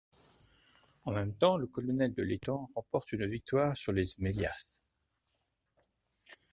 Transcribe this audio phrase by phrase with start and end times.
[1.05, 4.81] En même temps, le colonel de l'Étang remporte une victoire sur les Zmélias.